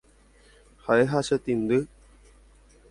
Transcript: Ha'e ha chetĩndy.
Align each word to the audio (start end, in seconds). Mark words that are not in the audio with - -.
Ha'e 0.85 1.05
ha 1.11 1.21
chetĩndy. 1.27 1.79